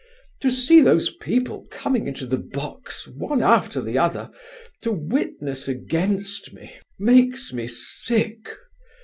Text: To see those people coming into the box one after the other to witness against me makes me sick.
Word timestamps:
To 0.39 0.49
see 0.49 0.81
those 0.81 1.11
people 1.11 1.67
coming 1.69 2.07
into 2.07 2.25
the 2.25 2.39
box 2.39 3.07
one 3.07 3.43
after 3.43 3.81
the 3.81 3.99
other 3.99 4.31
to 4.81 4.91
witness 4.91 5.67
against 5.67 6.53
me 6.53 6.77
makes 6.97 7.53
me 7.53 7.67
sick. 7.67 8.51